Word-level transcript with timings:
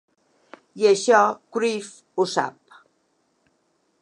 I 0.83 0.87
això 0.91 1.19
Cruyff 1.57 1.93
ho 2.25 2.29
sap. 2.35 2.83